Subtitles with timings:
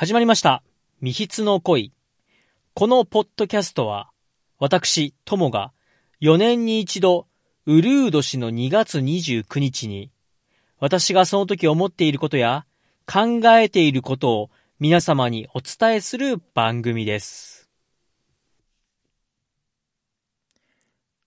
[0.00, 0.62] 始まりました。
[1.02, 1.92] 未筆の恋。
[2.72, 4.10] このポッドキャストは、
[4.58, 5.74] 私、ともが、
[6.22, 7.26] 4年に一度、
[7.66, 10.10] ウルー年の2月29日に、
[10.78, 12.64] 私がその時思っていることや、
[13.04, 17.68] 考えていることを皆様にお伝えする番組です。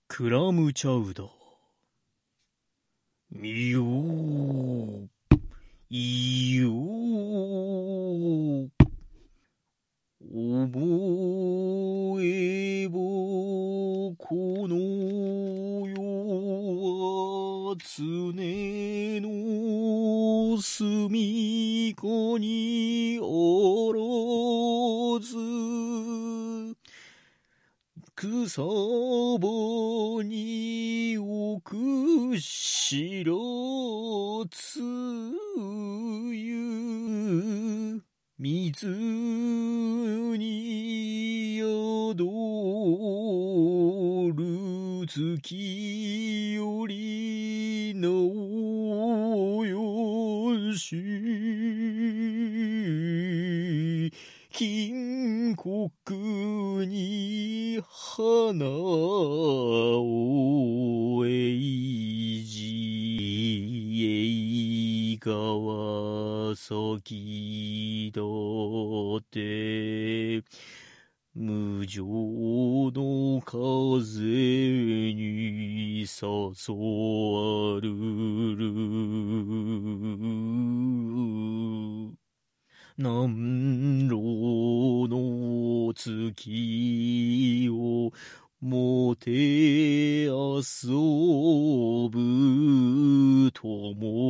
[0.08, 1.30] クラムチャウダー。
[3.34, 5.14] みよー。
[5.96, 6.23] い
[10.36, 12.96] 思えば
[14.18, 14.76] この
[15.88, 15.94] 世
[17.70, 18.34] は常
[19.22, 25.38] の隅っこにおろず
[28.16, 34.80] 草場に置く白つ
[38.44, 38.88] 水
[40.38, 42.26] に宿
[44.36, 48.10] る月よりの
[49.64, 50.98] よし。
[54.52, 60.04] 金国に花を
[61.26, 62.64] えいじ。
[64.04, 64.08] え
[65.14, 65.18] い
[66.74, 68.22] 川崎だ
[69.20, 70.44] って
[71.36, 74.20] 無情の風
[75.14, 76.08] に誘
[76.74, 77.94] わる。
[82.98, 84.16] 南路
[85.10, 88.12] の月を
[88.62, 92.20] もてあそぶ
[93.52, 94.23] 友。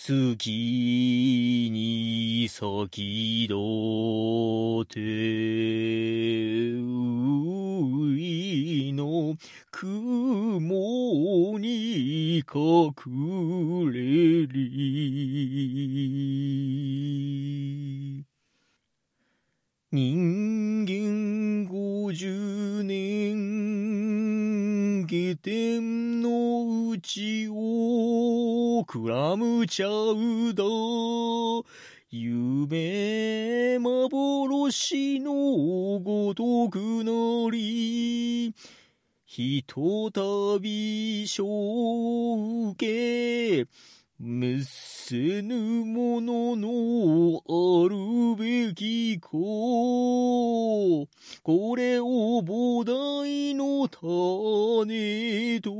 [0.00, 5.02] 月に咲きどてう
[8.16, 9.36] いの
[9.72, 15.88] 雲に隠れり。
[19.90, 20.37] 人
[25.08, 30.64] 下天のうちをくらむちゃうだ。
[32.10, 35.32] 夢幻の
[36.00, 38.54] ごとくなり。
[39.24, 40.20] ひとた
[40.60, 41.42] び生
[42.72, 43.97] 受け。
[44.20, 51.06] 滅せぬもののあるべき子
[51.44, 55.70] これを菩提の種と。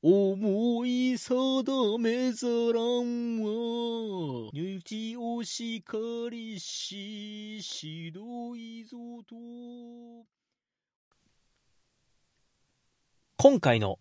[0.00, 4.50] 思い定めざらんは。
[4.52, 5.98] 日をしか
[6.30, 8.96] りし白いぞ
[9.28, 9.34] と。
[13.36, 13.98] 今回の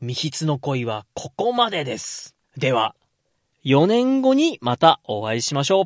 [0.00, 2.34] 未筆の恋はここまでです。
[2.56, 2.94] では、
[3.64, 5.84] 4年後にまたお会いしましょう。